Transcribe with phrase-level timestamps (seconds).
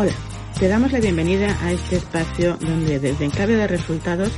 [0.00, 0.12] Hola,
[0.56, 4.30] te damos la bienvenida a este espacio donde desde Enclave de Resultados,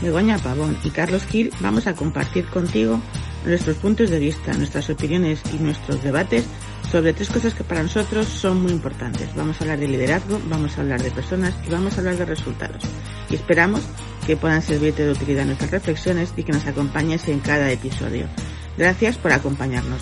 [0.00, 3.00] Begoña Pavón y Carlos Gil vamos a compartir contigo
[3.44, 6.44] nuestros puntos de vista, nuestras opiniones y nuestros debates
[6.88, 9.34] sobre tres cosas que para nosotros son muy importantes.
[9.34, 12.24] Vamos a hablar de liderazgo, vamos a hablar de personas y vamos a hablar de
[12.24, 12.84] resultados.
[13.28, 13.80] Y esperamos
[14.24, 18.28] que puedan servirte de utilidad nuestras reflexiones y que nos acompañes en cada episodio.
[18.76, 20.00] Gracias por acompañarnos.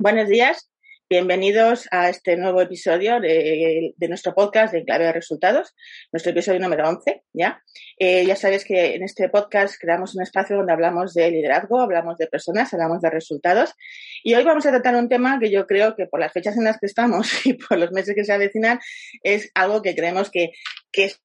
[0.00, 0.70] Buenos días,
[1.10, 5.74] bienvenidos a este nuevo episodio de, nuestro podcast de Clave de Resultados,
[6.12, 7.64] nuestro episodio número 11, ¿ya?
[7.98, 12.16] Eh, ya sabes que en este podcast creamos un espacio donde hablamos de liderazgo, hablamos
[12.16, 13.74] de personas, hablamos de resultados
[14.22, 16.62] y hoy vamos a tratar un tema que yo creo que por las fechas en
[16.62, 18.78] las que estamos y por los meses que se avecinan
[19.24, 20.52] es algo que creemos que,
[20.92, 21.20] que es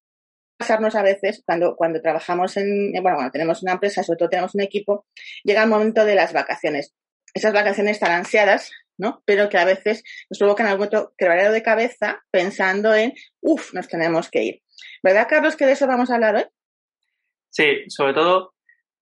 [0.58, 4.56] pasarnos a veces cuando, cuando trabajamos en, bueno, cuando tenemos una empresa, sobre todo tenemos
[4.56, 5.06] un equipo,
[5.44, 6.96] llega el momento de las vacaciones
[7.34, 9.24] esas vacaciones tan ansiadas, ¿no?
[9.26, 14.30] Pero que a veces nos provocan algún quebradero de cabeza pensando en, uff, nos tenemos
[14.30, 14.62] que ir.
[15.02, 16.46] ¿Verdad, Carlos, que de eso vamos a hablar hoy?
[17.50, 18.54] Sí, sobre todo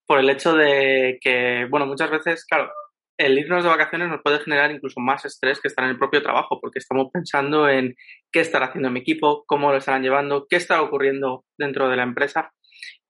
[0.06, 2.70] por el hecho de que, bueno, muchas veces, claro,
[3.18, 6.22] el irnos de vacaciones nos puede generar incluso más estrés que estar en el propio
[6.22, 7.94] trabajo, porque estamos pensando en
[8.30, 12.02] qué estará haciendo mi equipo, cómo lo estarán llevando, qué está ocurriendo dentro de la
[12.02, 12.52] empresa.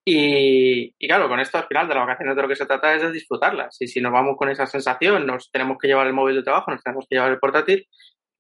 [0.05, 3.03] Y, claro, con esto al final de las vacaciones de lo que se trata es
[3.03, 3.77] de disfrutarlas.
[3.81, 6.71] Y si nos vamos con esa sensación, nos tenemos que llevar el móvil de trabajo,
[6.71, 7.87] nos tenemos que llevar el portátil,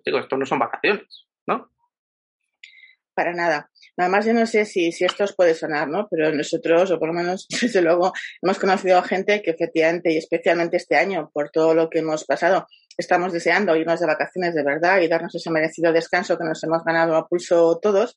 [0.05, 1.71] digo, esto no son vacaciones, ¿no?
[3.15, 3.71] Para nada.
[3.97, 6.09] Nada más yo no sé si, si esto os puede sonar, ¿no?
[6.11, 10.17] Pero nosotros, o por lo menos desde luego, hemos conocido a gente que efectivamente, y
[10.17, 12.67] especialmente este año, por todo lo que hemos pasado,
[12.99, 16.83] estamos deseando irnos de vacaciones de verdad y darnos ese merecido descanso que nos hemos
[16.85, 18.17] ganado a pulso todos.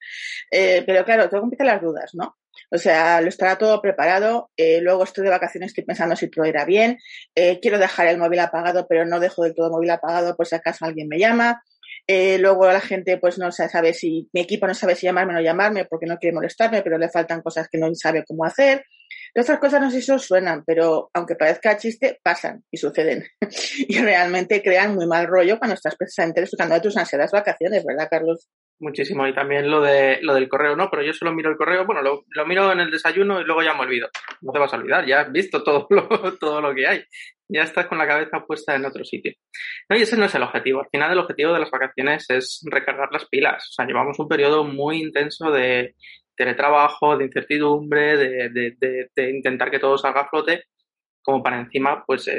[0.50, 2.38] Eh, pero claro, todo empieza las dudas, ¿no?
[2.72, 4.50] O sea, lo estará todo preparado.
[4.58, 6.98] Eh, luego estoy de vacaciones, estoy pensando si todo irá bien.
[7.36, 10.48] Eh, quiero dejar el móvil apagado, pero no dejo del todo el móvil apagado por
[10.48, 11.62] si acaso alguien me llama.
[12.08, 15.36] Eh, luego la gente pues no sabe si, mi equipo no sabe si llamarme o
[15.38, 18.86] no llamarme porque no quiere molestarme, pero le faltan cosas que no sabe cómo hacer.
[19.36, 23.26] Estas cosas no sé si os suenan, pero aunque parezca chiste, pasan y suceden.
[23.78, 28.08] y realmente crean muy mal rollo cuando estás precisamente disfrutando de tus ansiadas vacaciones, ¿verdad,
[28.10, 28.50] Carlos?
[28.80, 29.28] Muchísimo.
[29.28, 30.90] Y también lo de lo del correo, ¿no?
[30.90, 33.74] Pero yo solo miro el correo, bueno, lo, miro en el desayuno y luego ya
[33.74, 34.08] me olvido.
[34.42, 35.86] No te vas a olvidar, ya has visto todo
[36.40, 37.04] todo lo que hay.
[37.50, 39.34] Ya estás con la cabeza puesta en otro sitio.
[39.90, 40.80] No, y ese no es el objetivo.
[40.80, 43.68] Al final el objetivo de las vacaciones es recargar las pilas.
[43.70, 45.94] O sea, llevamos un periodo muy intenso de
[46.36, 50.66] teletrabajo, de incertidumbre, de, de, de, intentar que todo salga a flote,
[51.22, 52.30] como para encima, pues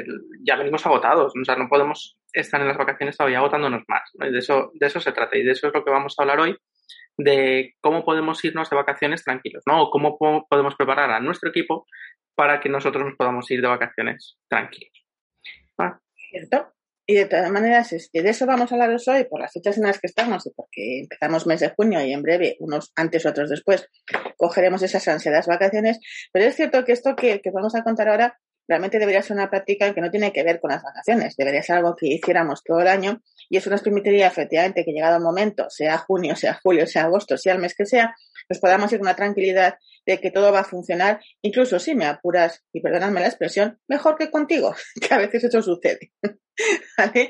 [0.43, 1.33] ya venimos agotados.
[1.39, 4.09] O sea, no podemos estar en las vacaciones todavía agotándonos más.
[4.13, 6.23] Y de eso, de eso se trata y de eso es lo que vamos a
[6.23, 6.57] hablar hoy,
[7.17, 9.83] de cómo podemos irnos de vacaciones tranquilos, ¿no?
[9.83, 10.17] O cómo
[10.49, 11.85] podemos preparar a nuestro equipo
[12.35, 15.05] para que nosotros nos podamos ir de vacaciones tranquilos.
[16.29, 16.76] ¿Cierto?
[17.09, 19.77] Y de todas maneras, es que de eso vamos a hablar hoy por las fechas
[19.77, 23.25] en las que estamos y porque empezamos mes de junio y en breve, unos antes,
[23.25, 23.87] otros después,
[24.35, 25.99] cogeremos esas ansiadas vacaciones.
[26.33, 28.37] Pero es cierto que esto que, que vamos a contar ahora
[28.67, 31.77] realmente debería ser una práctica que no tiene que ver con las vacaciones, debería ser
[31.77, 35.69] algo que hiciéramos todo el año y eso nos permitiría efectivamente que llegado el momento,
[35.69, 38.13] sea junio, sea julio, sea agosto, sea el mes que sea,
[38.49, 39.75] nos podamos ir con la tranquilidad
[40.05, 44.17] de que todo va a funcionar, incluso si me apuras, y perdonadme la expresión, mejor
[44.17, 46.11] que contigo, que a veces eso sucede.
[46.97, 47.29] Así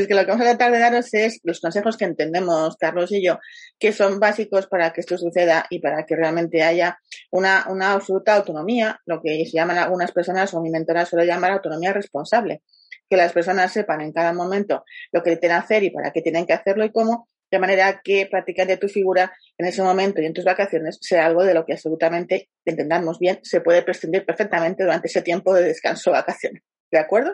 [0.00, 3.12] es que lo que vamos a tratar de daros es los consejos que entendemos, Carlos
[3.12, 3.38] y yo,
[3.78, 6.98] que son básicos para que esto suceda y para que realmente haya
[7.30, 11.52] una, una absoluta autonomía, lo que se llaman algunas personas o mi mentora suele llamar
[11.52, 12.62] autonomía responsable.
[13.10, 16.22] Que las personas sepan en cada momento lo que tienen que hacer y para qué
[16.22, 18.28] tienen que hacerlo y cómo, de manera que
[18.66, 21.74] de tu figura en ese momento y en tus vacaciones sea algo de lo que
[21.74, 26.62] absolutamente, entendamos bien, se puede prescindir perfectamente durante ese tiempo de descanso o vacaciones.
[26.90, 27.30] ¿De acuerdo?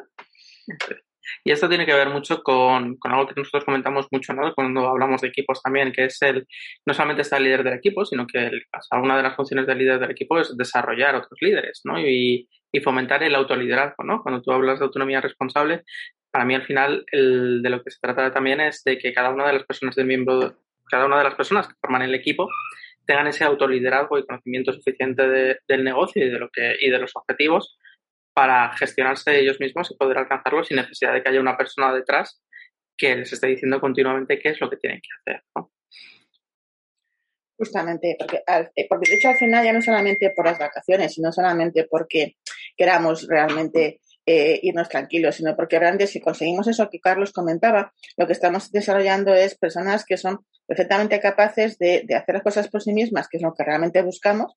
[1.45, 4.53] Y esto tiene que ver mucho con, con, algo que nosotros comentamos mucho, ¿no?
[4.55, 6.47] Cuando hablamos de equipos también, que es el,
[6.85, 8.63] no solamente está líder del equipo, sino que el,
[9.03, 11.99] una de las funciones del líder del equipo es desarrollar otros líderes, ¿no?
[11.99, 14.23] Y, y fomentar el autoliderazgo, ¿no?
[14.23, 15.85] Cuando tú hablas de autonomía responsable,
[16.31, 19.31] para mí al final el, de lo que se trata también es de que cada
[19.31, 20.57] una de las personas del miembro,
[20.89, 22.49] cada una de las personas que forman el equipo
[23.07, 26.99] tengan ese autoliderazgo y conocimiento suficiente de, del negocio y de lo que y de
[26.99, 27.77] los objetivos
[28.33, 32.41] para gestionarse ellos mismos y poder alcanzarlos sin necesidad de que haya una persona detrás
[32.97, 35.43] que les esté diciendo continuamente qué es lo que tienen que hacer.
[35.57, 35.73] ¿no?
[37.57, 38.43] Justamente, porque,
[38.77, 42.37] eh, porque de hecho al final ya no solamente por las vacaciones, sino solamente porque
[42.77, 48.27] queramos realmente eh, irnos tranquilos, sino porque realmente si conseguimos eso que Carlos comentaba, lo
[48.27, 52.93] que estamos desarrollando es personas que son perfectamente capaces de, hacer las cosas por sí
[52.93, 54.55] mismas, que es lo que realmente buscamos,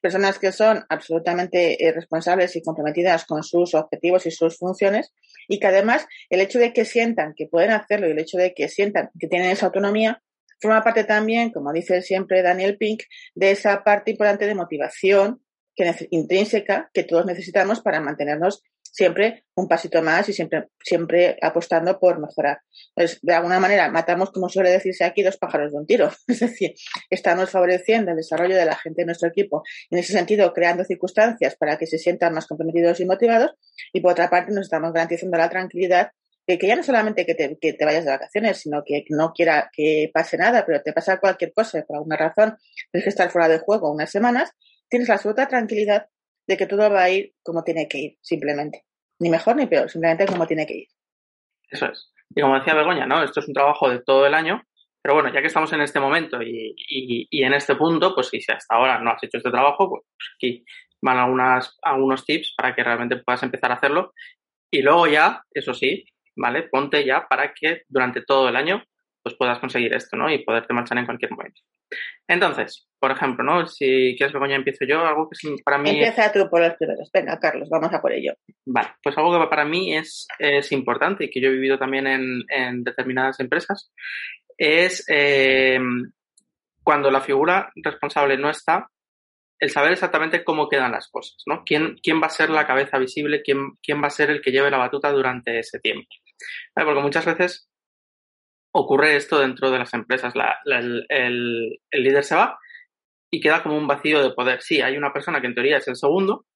[0.00, 5.12] personas que son absolutamente eh, responsables y comprometidas con sus objetivos y sus funciones
[5.48, 8.54] y que además el hecho de que sientan que pueden hacerlo y el hecho de
[8.54, 10.22] que sientan que tienen esa autonomía
[10.60, 13.02] forma parte también, como dice siempre Daniel Pink,
[13.34, 15.42] de esa parte importante de motivación
[15.74, 18.62] que, intrínseca que todos necesitamos para mantenernos
[18.96, 22.60] siempre un pasito más y siempre, siempre apostando por mejorar.
[22.94, 26.10] Pues, de alguna manera, matamos, como suele decirse aquí, dos pájaros de un tiro.
[26.28, 26.72] Es decir,
[27.10, 31.56] estamos favoreciendo el desarrollo de la gente de nuestro equipo, en ese sentido, creando circunstancias
[31.56, 33.52] para que se sientan más comprometidos y motivados,
[33.92, 36.10] y por otra parte, nos estamos garantizando la tranquilidad
[36.46, 39.32] de que ya no solamente que te, que te vayas de vacaciones, sino que no
[39.34, 42.56] quiera que pase nada, pero te pasa cualquier cosa, por alguna razón,
[42.92, 44.52] tienes que estar fuera de juego unas semanas,
[44.88, 46.06] tienes la absoluta tranquilidad
[46.46, 48.84] de que todo va a ir como tiene que ir, simplemente.
[49.18, 50.88] Ni mejor ni peor, simplemente como tiene que ir.
[51.70, 52.12] Eso es.
[52.34, 53.22] Y como decía Begoña, ¿no?
[53.22, 54.62] Esto es un trabajo de todo el año,
[55.02, 56.74] pero bueno, ya que estamos en este momento y,
[57.30, 60.02] y, en este punto, pues si hasta ahora no has hecho este trabajo, pues
[60.36, 60.64] aquí
[61.00, 64.12] van algunas, algunos tips para que realmente puedas empezar a hacerlo.
[64.70, 66.04] Y luego ya, eso sí,
[66.36, 66.64] ¿vale?
[66.64, 68.82] Ponte ya para que durante todo el año
[69.22, 70.30] pues puedas conseguir esto, ¿no?
[70.30, 71.60] Y poderte marchar en cualquier momento.
[72.28, 73.66] Entonces, por ejemplo, ¿no?
[73.66, 75.90] Si quieres, Begoña, empiezo yo, algo que para mí...
[75.90, 77.10] Empieza tú por los primeros.
[77.12, 78.34] Venga, Carlos, vamos a por ello.
[78.64, 82.06] Vale, pues algo que para mí es, es importante y que yo he vivido también
[82.06, 83.92] en, en determinadas empresas
[84.58, 85.78] es eh,
[86.82, 88.88] cuando la figura responsable no está,
[89.58, 91.62] el saber exactamente cómo quedan las cosas, ¿no?
[91.64, 93.42] ¿Quién, quién va a ser la cabeza visible?
[93.42, 96.06] ¿Quién, quién va a ser el que lleve la batuta durante ese tiempo?
[96.74, 97.68] Porque muchas veces
[98.76, 100.34] ocurre esto dentro de las empresas.
[100.66, 102.58] el, líder se va
[103.30, 104.60] y queda como un vacío de poder.
[104.62, 106.46] Sí, hay una persona que en teoría es el segundo,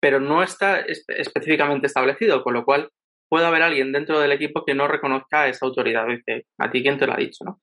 [0.00, 2.90] pero no está específicamente establecido, con lo cual
[3.28, 6.06] puede haber alguien dentro del equipo que no reconozca esa autoridad.
[6.06, 7.60] Dice, a ti quién te lo ha dicho, ¿no?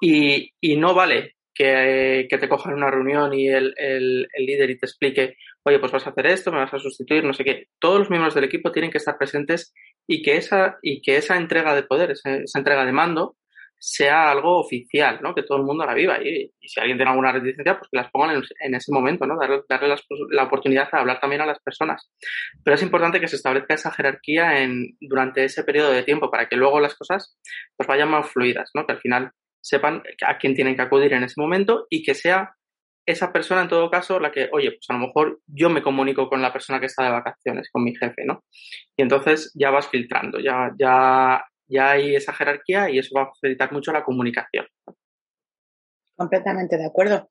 [0.00, 3.72] Y, no vale que, te cojan una reunión y el,
[4.36, 7.32] líder y te explique, oye, pues vas a hacer esto, me vas a sustituir, no
[7.32, 7.68] sé qué.
[7.78, 9.72] Todos los miembros del equipo tienen que estar presentes
[10.08, 13.36] y que esa, y que esa entrega de poder, esa entrega de mando,
[13.84, 15.34] sea algo oficial, ¿no?
[15.34, 16.22] Que todo el mundo la viva.
[16.22, 19.36] Y, si alguien tiene alguna reticencia, pues que las pongan en, ese momento, ¿no?
[19.36, 19.96] Darle,
[20.30, 22.08] la oportunidad de hablar también a las personas.
[22.62, 24.52] Pero es importante que se establezca esa jerarquía
[25.00, 27.36] durante ese periodo de tiempo para que luego las cosas
[27.76, 28.86] pues vayan más fluidas, ¿no?
[28.86, 32.54] Que al final sepan a quién tienen que acudir en ese momento y que sea
[33.04, 36.28] esa persona en todo caso la que, oye, pues a lo mejor yo me comunico
[36.28, 38.44] con la persona que está de vacaciones, con mi jefe, ¿no?
[38.96, 43.28] Y entonces ya vas filtrando, ya, ya ya hay esa jerarquía y eso va a
[43.28, 44.66] facilitar mucho la comunicación.
[46.16, 47.28] Completamente de acuerdo.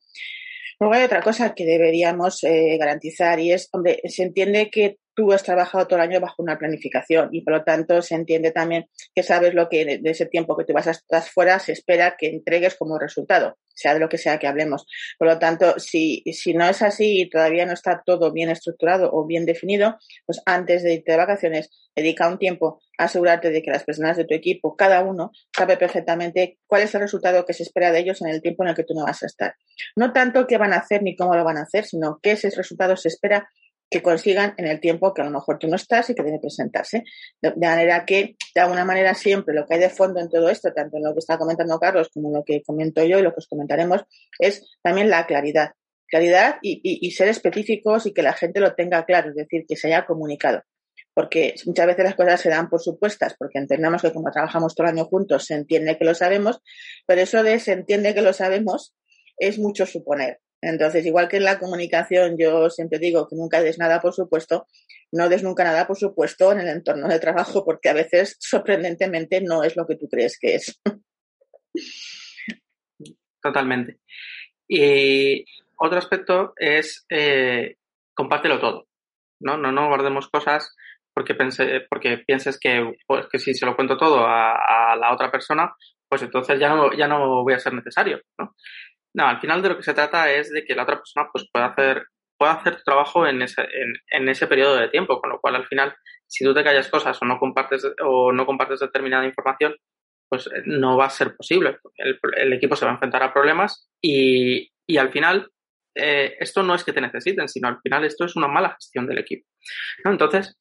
[0.79, 5.31] Luego hay otra cosa que deberíamos eh, garantizar y es, hombre, se entiende que tú
[5.33, 8.89] has trabajado todo el año bajo una planificación y por lo tanto se entiende también
[9.13, 12.15] que sabes lo que de ese tiempo que tú vas a estar fuera se espera
[12.17, 14.85] que entregues como resultado, sea de lo que sea que hablemos.
[15.17, 19.09] Por lo tanto, si, si no es así y todavía no está todo bien estructurado
[19.11, 23.61] o bien definido, pues antes de irte de vacaciones, dedica un tiempo a asegurarte de
[23.61, 27.53] que las personas de tu equipo, cada uno, sabe perfectamente cuál es el resultado que
[27.53, 29.55] se espera de ellos en el tiempo en el que tú no vas a estar.
[29.95, 32.49] No tanto qué van a hacer ni cómo lo van a hacer, sino qué ese
[32.51, 33.49] resultado se espera
[33.91, 36.39] que consigan en el tiempo que a lo mejor tú no estás y que debe
[36.39, 37.03] presentarse.
[37.41, 40.71] De, manera que, de alguna manera, siempre lo que hay de fondo en todo esto,
[40.73, 43.31] tanto en lo que está comentando Carlos como en lo que comento yo y lo
[43.31, 44.05] que os comentaremos,
[44.39, 45.71] es también la claridad.
[46.07, 49.87] Claridad y, ser específicos y que la gente lo tenga claro, es decir, que se
[49.87, 50.61] haya comunicado.
[51.13, 54.87] Porque muchas veces las cosas se dan por supuestas, porque entendemos que como trabajamos todo
[54.87, 56.61] el año juntos, se entiende que lo sabemos,
[57.05, 58.95] pero eso de se entiende que lo sabemos
[59.37, 60.39] es mucho suponer.
[60.61, 64.67] Entonces, igual que en la comunicación, yo siempre digo que nunca des nada por supuesto,
[65.11, 69.41] no des nunca nada por supuesto en el entorno de trabajo, porque a veces, sorprendentemente,
[69.41, 70.79] no es lo que tú crees que es.
[73.41, 73.97] Totalmente.
[74.67, 75.43] Y
[75.77, 77.77] otro aspecto es eh,
[78.13, 78.87] compártelo todo.
[79.39, 79.57] ¿no?
[79.57, 80.75] No, no guardemos cosas
[81.13, 85.73] porque, pienses que, pues, que si se lo cuento todo a, a, la otra persona,
[86.07, 88.21] pues entonces ya no, ya no voy a ser necesario.
[88.37, 88.55] ¿no?
[89.13, 91.47] No, al final de lo que se trata es de que la otra persona pues
[91.51, 92.05] pueda hacer,
[92.37, 93.67] pueda hacer tu trabajo en ese,
[94.09, 95.93] en, ese periodo de tiempo, con lo cual al final,
[96.27, 99.75] si tú te callas cosas o no compartes o no compartes determinada información,
[100.29, 101.79] pues eh, no va a ser posible.
[101.95, 105.51] El, equipo se va a enfrentar a problemas y, y al final
[105.95, 109.07] eh, esto no es que te necesiten, sino al final esto es una mala gestión
[109.07, 109.45] del equipo.
[110.05, 110.11] ¿no?
[110.11, 110.57] Entonces,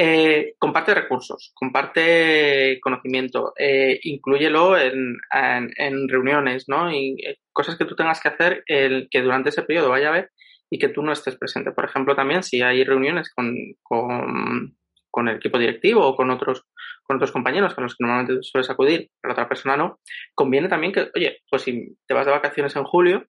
[0.00, 6.92] eh, comparte recursos, comparte conocimiento, eh, incluyelo en, en, reuniones, ¿no?
[6.92, 10.10] Y eh, cosas que tú tengas que hacer el, que durante ese periodo vaya a
[10.10, 10.30] haber
[10.70, 11.72] y que tú no estés presente.
[11.72, 13.52] Por ejemplo, también si hay reuniones con,
[13.82, 14.76] con,
[15.10, 16.64] con el equipo directivo o con otros,
[17.02, 19.98] con otros compañeros con los que normalmente sueles acudir, pero otra persona no,
[20.32, 23.24] conviene también que, oye, pues si te vas de vacaciones en julio,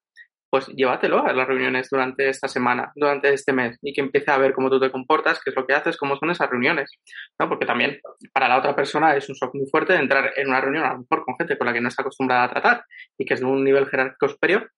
[0.49, 4.37] pues llévatelo a las reuniones durante esta semana, durante este mes, y que empiece a
[4.37, 6.91] ver cómo tú te comportas, qué es lo que haces, cómo son esas reuniones,
[7.39, 7.47] ¿no?
[7.47, 7.99] Porque también
[8.33, 10.99] para la otra persona es un shock muy fuerte entrar en una reunión a lo
[10.99, 12.83] mejor con gente con la que no está acostumbrada a tratar
[13.17, 14.71] y que es de un nivel jerárquico superior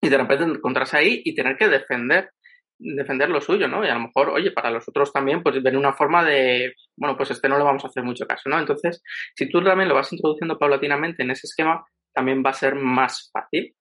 [0.00, 2.30] y de repente encontrarse ahí y tener que defender
[2.78, 3.84] defender lo suyo, ¿no?
[3.84, 7.16] Y a lo mejor, oye, para los otros también, pues ven una forma de, bueno,
[7.16, 8.58] pues este no le vamos a hacer mucho caso, ¿no?
[8.58, 9.02] Entonces,
[9.34, 13.30] si tú también lo vas introduciendo paulatinamente en ese esquema, también va a ser más
[13.32, 13.74] fácil.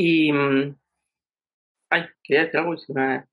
[0.00, 0.32] Y.
[0.32, 0.76] Mm,
[1.90, 3.24] ay, quería decir algo y me.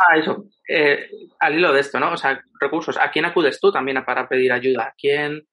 [0.00, 0.46] Ah, eso.
[0.68, 1.08] Eh,
[1.38, 2.12] al hilo de esto, ¿no?
[2.12, 2.96] O sea, recursos.
[2.98, 4.84] ¿A quién acudes tú también para pedir ayuda?
[4.84, 5.46] ¿A quién,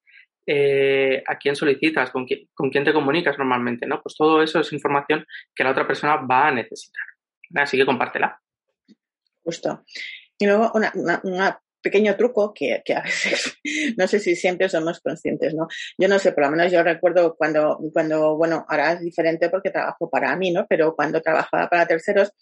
[0.46, 2.10] eh, a quién solicitas?
[2.10, 3.86] ¿Con quién, ¿Con quién te comunicas normalmente?
[3.86, 4.02] ¿no?
[4.02, 7.04] Pues todo eso es información que la otra persona va a necesitar.
[7.54, 8.40] Así que compártela.
[9.44, 9.84] Justo.
[10.38, 11.40] Y luego un
[11.82, 13.58] pequeño truco que, que, a veces
[13.96, 15.68] no sé si siempre somos conscientes, ¿no?
[15.98, 19.70] Yo no sé, por lo menos yo recuerdo cuando, cuando, bueno, ahora es diferente porque
[19.70, 20.66] trabajo para mí, ¿no?
[20.68, 22.32] Pero cuando trabajaba para terceros,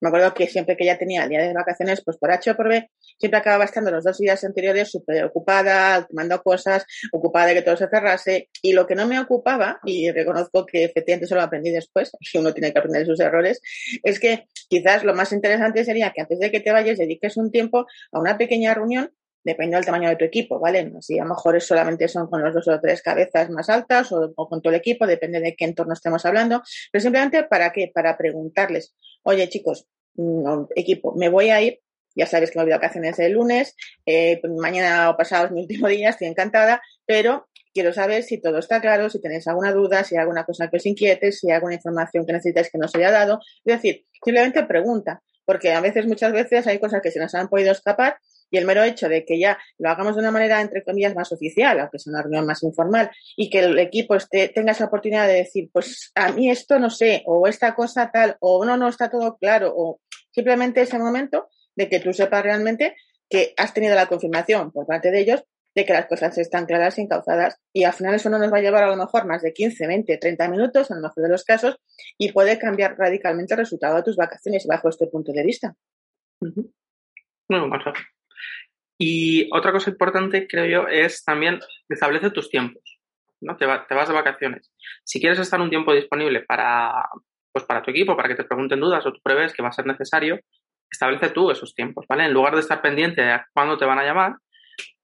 [0.00, 2.56] me acuerdo que siempre que ella tenía el día de vacaciones, pues por H o
[2.56, 7.54] por B, siempre acababa estando los dos días anteriores súper ocupada, tomando cosas, ocupada de
[7.54, 8.48] que todo se cerrase.
[8.62, 12.38] Y lo que no me ocupaba, y reconozco que efectivamente eso lo aprendí después, que
[12.38, 13.60] uno tiene que aprender sus errores,
[14.02, 17.50] es que quizás lo más interesante sería que antes de que te vayas dediques un
[17.50, 20.92] tiempo a una pequeña reunión depende del tamaño de tu equipo, ¿vale?
[21.00, 24.32] Si a lo mejor solamente son con los dos o tres cabezas más altas o,
[24.34, 28.16] con todo el equipo, depende de qué entorno estemos hablando, pero simplemente para qué, para
[28.16, 31.80] preguntarles, oye chicos, no, equipo, me voy a ir,
[32.14, 35.62] ya sabes que me voy de vacaciones el lunes, eh, mañana o pasado es mi
[35.62, 40.04] último día, estoy encantada, pero quiero saber si todo está claro, si tenéis alguna duda,
[40.04, 42.86] si hay alguna cosa que os inquiete, si hay alguna información que necesitáis que no
[42.86, 43.40] os haya dado.
[43.64, 47.48] Es decir, simplemente pregunta, porque a veces, muchas veces hay cosas que se nos han
[47.48, 48.18] podido escapar
[48.50, 51.32] y el mero hecho de que ya lo hagamos de una manera, entre comillas, más
[51.32, 55.26] oficial, aunque sea una reunión más informal, y que el equipo esté, tenga esa oportunidad
[55.26, 58.88] de decir, pues a mí esto no sé, o esta cosa tal, o no, no
[58.88, 60.00] está todo claro, o
[60.32, 62.96] simplemente ese momento de que tú sepas realmente
[63.28, 66.98] que has tenido la confirmación por parte de ellos de que las cosas están claras
[66.98, 69.42] y encauzadas y al final eso no nos va a llevar a lo mejor más
[69.42, 71.76] de 15, 20, 30 minutos en el mejor de los casos
[72.18, 75.76] y puede cambiar radicalmente el resultado de tus vacaciones bajo este punto de vista.
[76.40, 77.92] Muy bueno.
[79.02, 82.82] Y otra cosa importante, creo yo, es también establece tus tiempos.
[83.40, 83.56] ¿no?
[83.56, 84.70] Te, te, vas de vacaciones.
[85.04, 87.08] Si quieres estar un tiempo disponible para,
[87.50, 89.72] pues para tu equipo, para que te pregunten dudas o tú prevés que va a
[89.72, 90.38] ser necesario,
[90.90, 92.26] establece tú esos tiempos, ¿vale?
[92.26, 94.34] En lugar de estar pendiente de cuándo te van a llamar,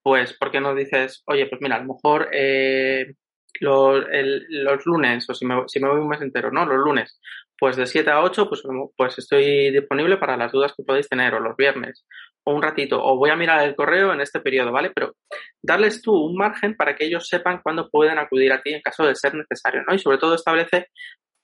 [0.02, 3.14] pues, ¿por qué no dices, oye, pues mira, a lo mejor eh,
[3.60, 4.04] los,
[4.50, 6.66] los, lunes, o si me, si me voy un mes entero, ¿no?
[6.66, 7.18] Los lunes,
[7.58, 8.62] pues de 7 a 8, pues,
[8.94, 12.04] pues estoy disponible para las dudas que podéis tener, o los viernes,
[12.48, 14.92] o un ratito, o voy a mirar el correo en este periodo, ¿vale?
[14.94, 15.16] Pero
[15.60, 19.04] darles tú un margen para que ellos sepan cuándo pueden acudir a ti en caso
[19.04, 19.92] de ser necesario, ¿no?
[19.92, 20.86] Y sobre todo establece,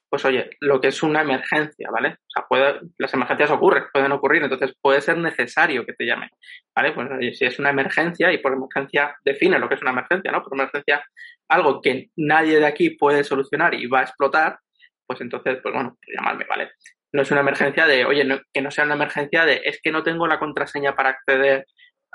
[0.09, 2.11] pues oye, lo que es una emergencia, ¿vale?
[2.11, 6.29] O sea, puede, las emergencias ocurren, pueden ocurrir, entonces puede ser necesario que te llamen,
[6.73, 6.93] ¿vale?
[6.93, 10.41] Pues si es una emergencia, y por emergencia define lo que es una emergencia, ¿no?
[10.41, 11.05] Por emergencia,
[11.49, 14.61] algo que nadie de aquí puede solucionar y va a explotar,
[15.05, 16.71] pues entonces, pues bueno, llamarme, ¿vale?
[17.13, 20.03] No es una emergencia de, oye, que no sea una emergencia de, es que no
[20.03, 21.67] tengo la contraseña para acceder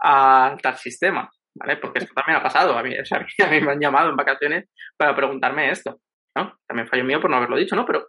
[0.03, 1.77] a tal sistema, ¿vale?
[1.77, 4.15] Porque esto también ha pasado, a mí, o sea, a mí me han llamado en
[4.15, 4.65] vacaciones
[4.97, 5.99] para preguntarme esto,
[6.35, 6.57] ¿no?
[6.67, 7.85] También fallo mío por no haberlo dicho, ¿no?
[7.85, 8.07] Pero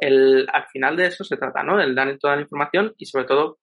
[0.00, 1.80] el, al final de eso se trata, ¿no?
[1.80, 3.58] El dar toda la información y sobre todo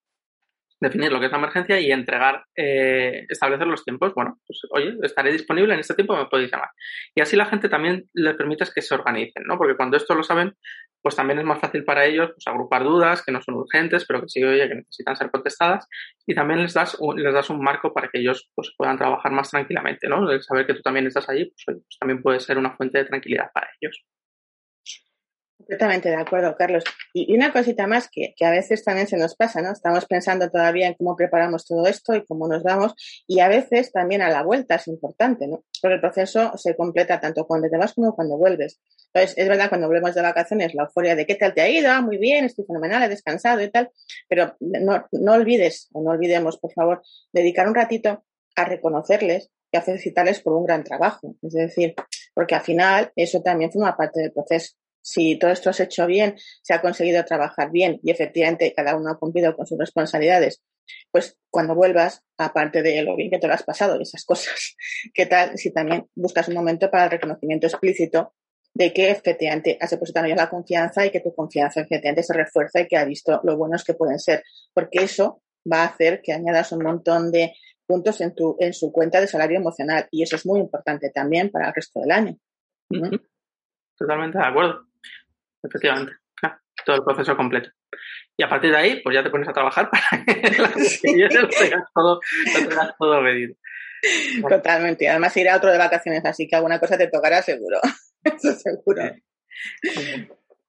[0.81, 4.13] definir lo que es la emergencia y entregar, eh, establecer los tiempos.
[4.15, 6.69] Bueno, pues oye, estaré disponible en este tiempo, me podéis llamar.
[7.15, 9.57] Y así la gente también le permites que se organicen, ¿no?
[9.57, 10.53] Porque cuando esto lo saben,
[11.01, 14.21] pues también es más fácil para ellos pues, agrupar dudas que no son urgentes, pero
[14.21, 15.87] que sí, oye, que necesitan ser contestadas.
[16.25, 19.31] Y también les das un, les das un marco para que ellos pues, puedan trabajar
[19.31, 20.29] más tranquilamente, ¿no?
[20.29, 23.05] El saber que tú también estás allí, pues, pues también puede ser una fuente de
[23.05, 24.03] tranquilidad para ellos.
[25.71, 26.83] Completamente de acuerdo, Carlos.
[27.13, 29.71] Y, una cosita más que, que, a veces también se nos pasa, ¿no?
[29.71, 32.93] Estamos pensando todavía en cómo preparamos todo esto y cómo nos vamos,
[33.25, 35.63] y a veces también a la vuelta es importante, ¿no?
[35.81, 38.81] Porque el proceso se completa tanto cuando te vas como cuando vuelves.
[39.13, 41.89] Entonces, es verdad, cuando volvemos de vacaciones, la euforia de qué tal te ha ido,
[41.89, 43.91] ah, muy bien, estoy fenomenal, he descansado y tal,
[44.27, 47.01] pero no, no olvides, o no olvidemos, por favor,
[47.31, 48.25] dedicar un ratito
[48.57, 51.37] a reconocerles y a felicitarles por un gran trabajo.
[51.41, 51.95] Es decir,
[52.33, 56.05] porque al final eso también forma parte del proceso si todo esto se ha hecho
[56.05, 60.61] bien, se ha conseguido trabajar bien y efectivamente cada uno ha cumplido con sus responsabilidades,
[61.11, 64.75] pues cuando vuelvas, aparte de lo bien que te lo has pasado y esas cosas,
[65.13, 68.33] ¿qué tal si también buscas un momento para el reconocimiento explícito
[68.73, 72.79] de que efectivamente has depositado ya la confianza y que tu confianza efectivamente se refuerza
[72.79, 74.43] y que ha visto lo buenos que pueden ser?
[74.73, 75.41] Porque eso
[75.71, 77.53] va a hacer que añadas un montón de
[77.85, 81.49] puntos en, tu, en su cuenta de salario emocional y eso es muy importante también
[81.51, 82.37] para el resto del año.
[83.97, 84.90] Totalmente de acuerdo.
[85.63, 86.13] Efectivamente.
[86.85, 87.69] todo el proceso completo.
[88.37, 90.33] Y a partir de ahí, pues ya te pones a trabajar para que
[91.31, 92.19] lo tengas todo,
[92.53, 93.55] lo tengas todo medido.
[94.49, 95.07] Totalmente.
[95.07, 97.79] Además irá otro de vacaciones, así que alguna cosa te tocará seguro.
[98.23, 99.03] Eso seguro.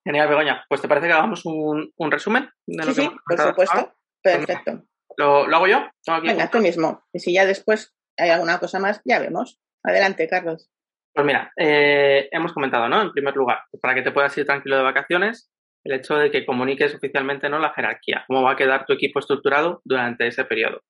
[0.05, 0.65] Genial, Begoña.
[0.69, 3.95] Pues te parece que hagamos un, un resumen de lo sí, que por supuesto.
[4.23, 4.85] Perfecto.
[5.17, 5.87] ¿Lo, ¿Lo, hago yo?
[6.23, 7.05] Venga, tú mismo.
[7.13, 9.61] Y si ya después hay alguna cosa más, ya vemos.
[9.83, 10.71] Adelante, Carlos.
[11.15, 13.03] Pues mira, eh, hemos comentado, ¿no?
[13.03, 15.51] En primer lugar, para que te puedas ir tranquilo de vacaciones,
[15.85, 19.19] el hecho de que comuniques oficialmente no la jerarquía, cómo va a quedar tu equipo
[19.19, 20.83] estructurado durante ese periodo.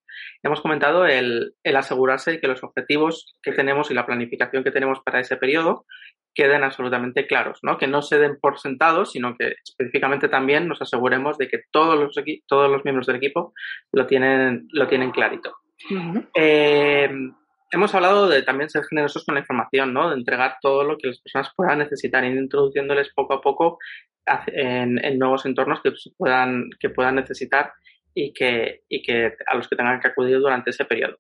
[0.42, 5.00] Hemos comentado el, asegurarse de que los objetivos que tenemos y la planificación que tenemos
[5.00, 5.86] para ese periodo
[6.34, 7.78] queden absolutamente claros, ¿no?
[7.78, 11.98] Que no se den por sentados, sino que específicamente también nos aseguremos de que todos
[11.98, 12.14] los,
[12.46, 13.54] todos los miembros del equipo
[13.92, 15.56] lo tienen, lo tienen clarito.
[16.34, 17.10] eh,
[17.72, 20.10] hemos hablado de también ser generosos con la información, ¿no?
[20.10, 23.78] De entregar todo lo que las personas puedan necesitar, ir introduciéndoles poco a poco
[24.46, 27.72] en, nuevos entornos que puedan, que puedan necesitar
[28.14, 31.18] y que, y que a los que tengan que acudir durante ese periodo.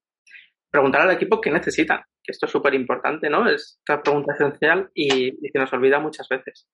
[0.70, 3.48] Preguntar al equipo qué necesitan, que esto es súper importante, ¿no?
[3.48, 6.68] Es una pregunta esencial y, y que nos olvida muchas veces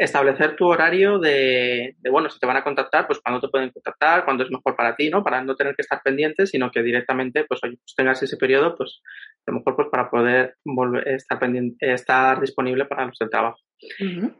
[0.00, 4.24] establecer tu horario de, bueno, si te van a contactar, pues cuándo te pueden contactar,
[4.24, 5.22] cuándo es mejor para ti, ¿no?
[5.22, 8.74] Para no tener que estar pendiente, sino que directamente, pues, oye, pues tengas ese periodo,
[8.76, 9.02] pues,
[9.46, 13.58] a lo mejor, pues, para poder volver, estar pendiente, estar disponible para los del trabajo.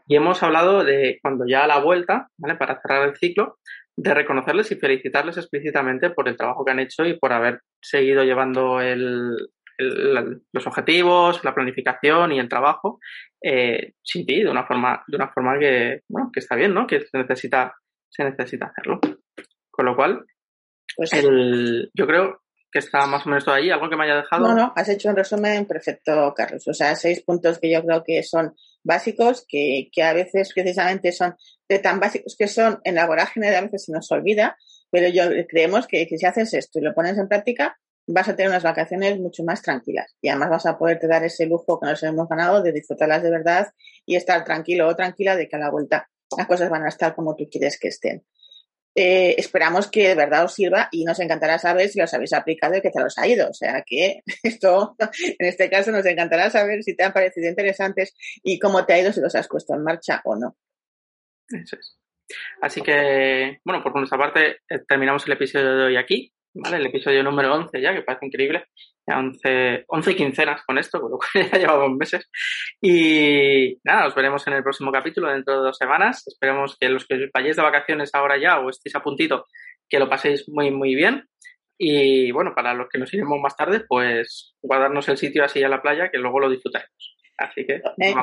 [0.06, 2.54] Y hemos hablado de cuando ya a la vuelta, ¿vale?
[2.54, 3.58] Para cerrar el ciclo,
[3.96, 8.24] de reconocerles y felicitarles explícitamente por el trabajo que han hecho y por haber seguido
[8.24, 9.36] llevando el,
[9.80, 13.00] los objetivos, la planificación y el trabajo
[13.42, 16.86] eh, sin ti, de una forma, de una forma que, bueno, que está bien, ¿no?
[16.86, 17.74] Que se necesita,
[18.08, 19.00] se necesita hacerlo.
[19.70, 20.24] Con lo cual,
[20.96, 23.70] pues, el, yo creo que está más o menos todo ahí.
[23.70, 24.46] ¿Algo que me haya dejado?
[24.46, 26.66] No, no, has hecho un resumen perfecto, Carlos.
[26.68, 31.12] O sea, seis puntos que yo creo que son básicos, que, que a veces precisamente
[31.12, 31.34] son
[31.68, 34.56] de tan básicos que son en la vorágine a veces se nos olvida,
[34.90, 37.78] pero yo creemos que, que si haces esto y lo pones en práctica,
[38.12, 41.46] vas a tener unas vacaciones mucho más tranquilas y además vas a poderte dar ese
[41.46, 43.68] lujo que nos hemos ganado de disfrutarlas de verdad
[44.06, 47.14] y estar tranquilo o tranquila de que a la vuelta las cosas van a estar
[47.14, 48.24] como tú quieres que estén.
[48.96, 52.76] Eh, esperamos que de verdad os sirva y nos encantará saber si los habéis aplicado
[52.76, 53.48] y que te los ha ido.
[53.48, 58.14] O sea que esto, en este caso, nos encantará saber si te han parecido interesantes
[58.42, 60.56] y cómo te ha ido, si los has puesto en marcha o no.
[61.48, 61.96] Eso es.
[62.60, 66.32] Así que, bueno, por nuestra parte, eh, terminamos el episodio de hoy aquí.
[66.54, 66.76] ¿Vale?
[66.76, 68.64] El episodio número 11 ya, que parece increíble.
[69.06, 72.30] Ya 11, 11 quincenas con esto, con lo cual ya llevamos meses.
[72.80, 76.26] Y nada, nos veremos en el próximo capítulo dentro de dos semanas.
[76.26, 79.46] Esperemos que los que vayáis de vacaciones ahora ya o estéis a puntito,
[79.88, 81.26] que lo paséis muy, muy bien.
[81.78, 85.68] Y bueno, para los que nos iremos más tarde, pues guardarnos el sitio así a
[85.68, 87.16] la playa, que luego lo disfrutaremos.
[87.38, 87.80] Así que.
[87.98, 88.14] Eh,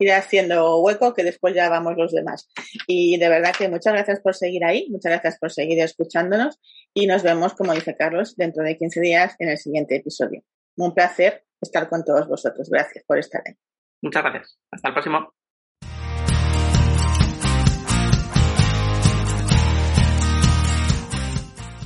[0.00, 2.48] ir haciendo hueco, que después ya vamos los demás.
[2.86, 6.58] Y de verdad que muchas gracias por seguir ahí, muchas gracias por seguir escuchándonos
[6.94, 10.42] y nos vemos, como dice Carlos, dentro de 15 días en el siguiente episodio.
[10.76, 12.68] Un placer estar con todos vosotros.
[12.70, 13.54] Gracias por estar ahí.
[14.00, 14.58] Muchas gracias.
[14.70, 15.34] Hasta el próximo.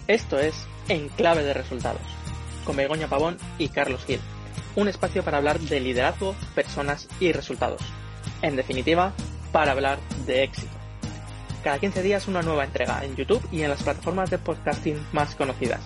[0.06, 0.54] Esto es
[0.88, 2.02] En Clave de Resultados,
[2.64, 4.20] con Begoña Pavón y Carlos Gil.
[4.76, 7.80] Un espacio para hablar de liderazgo, personas y resultados
[8.42, 9.12] en definitiva,
[9.52, 10.72] para hablar de éxito.
[11.62, 15.34] Cada 15 días una nueva entrega en YouTube y en las plataformas de podcasting más
[15.34, 15.80] conocidas.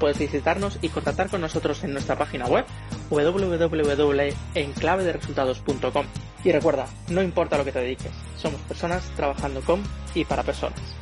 [0.00, 2.64] Puedes visitarnos y contactar con nosotros en nuestra página web
[3.08, 6.06] www.enclavederesultados.com.
[6.42, 11.01] Y recuerda, no importa lo que te dediques, somos personas trabajando con y para personas.